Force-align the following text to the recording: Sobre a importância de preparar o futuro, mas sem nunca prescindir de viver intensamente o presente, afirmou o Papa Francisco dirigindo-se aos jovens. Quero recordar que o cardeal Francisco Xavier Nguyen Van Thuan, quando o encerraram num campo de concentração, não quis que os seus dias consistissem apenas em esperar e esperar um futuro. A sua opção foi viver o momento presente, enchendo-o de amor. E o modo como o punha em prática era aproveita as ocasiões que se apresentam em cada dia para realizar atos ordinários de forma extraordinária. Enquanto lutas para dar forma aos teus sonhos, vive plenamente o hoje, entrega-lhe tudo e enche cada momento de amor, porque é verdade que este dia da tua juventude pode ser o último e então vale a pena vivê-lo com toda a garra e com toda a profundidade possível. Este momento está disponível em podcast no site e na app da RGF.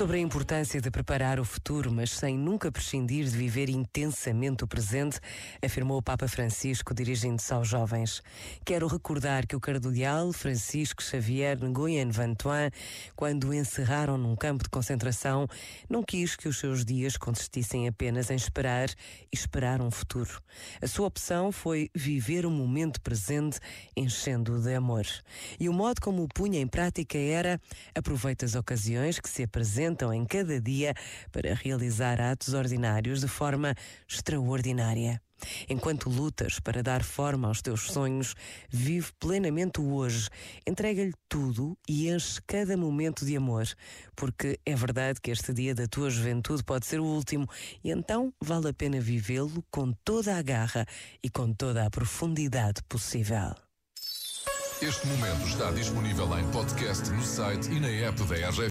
Sobre 0.00 0.16
a 0.16 0.20
importância 0.20 0.80
de 0.80 0.90
preparar 0.90 1.38
o 1.38 1.44
futuro, 1.44 1.92
mas 1.92 2.12
sem 2.12 2.34
nunca 2.34 2.72
prescindir 2.72 3.26
de 3.26 3.36
viver 3.36 3.68
intensamente 3.68 4.64
o 4.64 4.66
presente, 4.66 5.20
afirmou 5.62 5.98
o 5.98 6.02
Papa 6.02 6.26
Francisco 6.26 6.94
dirigindo-se 6.94 7.52
aos 7.52 7.68
jovens. 7.68 8.22
Quero 8.64 8.86
recordar 8.86 9.46
que 9.46 9.54
o 9.54 9.60
cardeal 9.60 10.32
Francisco 10.32 11.02
Xavier 11.02 11.62
Nguyen 11.62 12.10
Van 12.10 12.32
Thuan, 12.32 12.70
quando 13.14 13.48
o 13.48 13.52
encerraram 13.52 14.16
num 14.16 14.34
campo 14.34 14.64
de 14.64 14.70
concentração, 14.70 15.46
não 15.86 16.02
quis 16.02 16.34
que 16.34 16.48
os 16.48 16.58
seus 16.58 16.82
dias 16.82 17.18
consistissem 17.18 17.86
apenas 17.86 18.30
em 18.30 18.36
esperar 18.36 18.88
e 18.88 19.36
esperar 19.36 19.82
um 19.82 19.90
futuro. 19.90 20.40
A 20.80 20.86
sua 20.86 21.08
opção 21.08 21.52
foi 21.52 21.90
viver 21.94 22.46
o 22.46 22.50
momento 22.50 23.02
presente, 23.02 23.60
enchendo-o 23.94 24.62
de 24.62 24.74
amor. 24.74 25.04
E 25.58 25.68
o 25.68 25.74
modo 25.74 26.00
como 26.00 26.22
o 26.22 26.28
punha 26.28 26.58
em 26.58 26.66
prática 26.66 27.18
era 27.18 27.60
aproveita 27.94 28.46
as 28.46 28.54
ocasiões 28.54 29.20
que 29.20 29.28
se 29.28 29.42
apresentam 29.42 29.89
em 30.12 30.24
cada 30.24 30.60
dia 30.60 30.94
para 31.32 31.54
realizar 31.54 32.20
atos 32.20 32.54
ordinários 32.54 33.20
de 33.20 33.28
forma 33.28 33.74
extraordinária. 34.08 35.20
Enquanto 35.68 36.10
lutas 36.10 36.60
para 36.60 36.82
dar 36.82 37.02
forma 37.02 37.48
aos 37.48 37.62
teus 37.62 37.90
sonhos, 37.92 38.34
vive 38.68 39.08
plenamente 39.18 39.80
o 39.80 39.94
hoje, 39.94 40.28
entrega-lhe 40.66 41.14
tudo 41.28 41.76
e 41.88 42.10
enche 42.10 42.40
cada 42.46 42.76
momento 42.76 43.24
de 43.24 43.36
amor, 43.36 43.66
porque 44.14 44.58
é 44.64 44.74
verdade 44.74 45.20
que 45.20 45.30
este 45.30 45.52
dia 45.52 45.74
da 45.74 45.86
tua 45.86 46.10
juventude 46.10 46.62
pode 46.62 46.86
ser 46.86 47.00
o 47.00 47.04
último 47.04 47.46
e 47.82 47.90
então 47.90 48.32
vale 48.40 48.68
a 48.68 48.74
pena 48.74 49.00
vivê-lo 49.00 49.64
com 49.70 49.92
toda 50.04 50.36
a 50.36 50.42
garra 50.42 50.86
e 51.22 51.30
com 51.30 51.52
toda 51.52 51.86
a 51.86 51.90
profundidade 51.90 52.82
possível. 52.88 53.54
Este 54.82 55.06
momento 55.08 55.46
está 55.46 55.70
disponível 55.72 56.38
em 56.38 56.50
podcast 56.52 57.10
no 57.10 57.22
site 57.22 57.70
e 57.70 57.78
na 57.78 57.88
app 57.88 58.18
da 58.24 58.48
RGF. 58.48 58.68